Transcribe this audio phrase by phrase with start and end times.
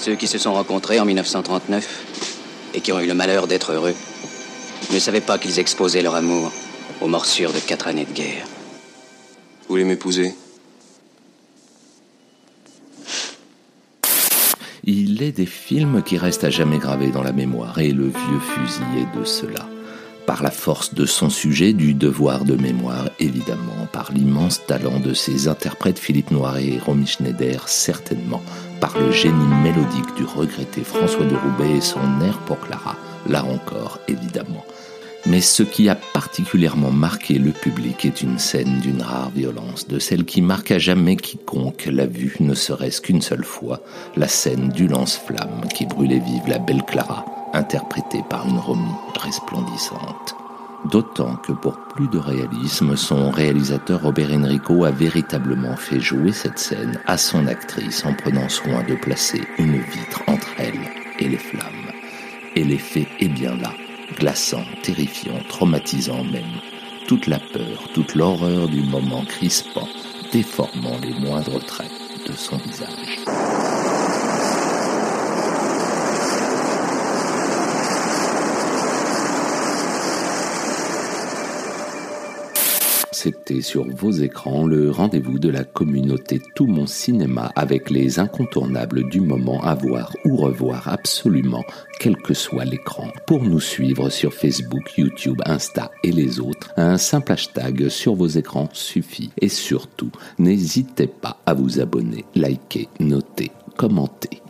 [0.00, 3.94] Ceux qui se sont rencontrés en 1939 et qui ont eu le malheur d'être heureux
[4.94, 6.50] ne savaient pas qu'ils exposaient leur amour
[7.02, 8.46] aux morsures de quatre années de guerre.
[8.46, 10.34] Vous voulez m'épouser?
[14.84, 18.40] Il est des films qui restent à jamais gravés dans la mémoire et le vieux
[18.40, 19.68] fusil est de cela.
[20.30, 25.12] Par la force de son sujet, du devoir de mémoire évidemment, par l'immense talent de
[25.12, 28.40] ses interprètes Philippe Noiret et Romy Schneider certainement,
[28.80, 32.94] par le génie mélodique du regretté François de Roubaix et son air pour Clara,
[33.28, 34.64] là encore évidemment.
[35.26, 39.98] Mais ce qui a particulièrement marqué le public est une scène d'une rare violence, de
[39.98, 43.82] celle qui marque à jamais quiconque l'a vue, ne serait-ce qu'une seule fois,
[44.16, 50.34] la scène du lance-flamme qui brûlait vive la belle Clara, interprétée par une Romy resplendissante.
[50.86, 56.58] D'autant que pour plus de réalisme, son réalisateur Robert Enrico a véritablement fait jouer cette
[56.58, 60.80] scène à son actrice en prenant soin de placer une vitre entre elle
[61.18, 61.92] et les flammes.
[62.56, 63.72] Et l'effet est bien là,
[64.18, 66.60] glaçant, terrifiant, traumatisant même.
[67.06, 69.88] Toute la peur, toute l'horreur du moment crispant,
[70.32, 71.92] déformant les moindres traits
[72.26, 73.59] de son visage.
[83.12, 89.08] C'était sur vos écrans le rendez-vous de la communauté Tout mon cinéma avec les incontournables
[89.08, 91.64] du moment à voir ou revoir absolument,
[91.98, 93.08] quel que soit l'écran.
[93.26, 98.28] Pour nous suivre sur Facebook, YouTube, Insta et les autres, un simple hashtag sur vos
[98.28, 99.30] écrans suffit.
[99.40, 104.40] Et surtout, n'hésitez pas à vous abonner, liker, noter, commenter.